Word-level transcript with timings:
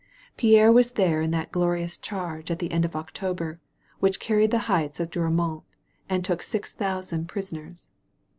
Pierre 0.35 0.71
was 0.71 0.93
there 0.97 1.21
in 1.21 1.29
that 1.29 1.51
glorious 1.51 1.95
charge 1.95 2.49
at 2.49 2.57
the 2.57 2.75
«nd 2.75 2.85
of 2.85 2.95
October 2.95 3.59
which 3.99 4.19
carried 4.19 4.49
the 4.49 4.57
heights 4.65 4.99
of 4.99 5.11
Douau 5.11 5.29
mont 5.31 5.61
and 6.09 6.25
took 6.25 6.41
six 6.41 6.73
thousand 6.73 7.27
prisoners. 7.27 7.91